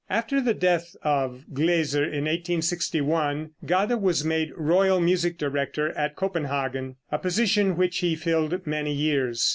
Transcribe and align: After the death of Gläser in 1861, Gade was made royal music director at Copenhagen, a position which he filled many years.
After 0.09 0.41
the 0.41 0.55
death 0.55 0.95
of 1.03 1.45
Gläser 1.53 2.01
in 2.03 2.25
1861, 2.25 3.51
Gade 3.67 4.01
was 4.01 4.25
made 4.25 4.51
royal 4.57 4.99
music 4.99 5.37
director 5.37 5.91
at 5.95 6.15
Copenhagen, 6.15 6.95
a 7.11 7.19
position 7.19 7.77
which 7.77 7.99
he 7.99 8.15
filled 8.15 8.65
many 8.65 8.93
years. 8.93 9.47